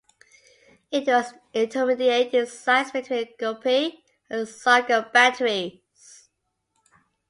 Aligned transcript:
It 0.89 1.05
was 1.05 1.35
intermediate 1.53 2.33
in 2.33 2.47
size 2.47 2.89
between 2.89 3.19
the 3.25 3.35
Guppy 3.37 4.03
and 4.31 4.47
Sargo 4.49 5.07
batteries. 5.13 6.27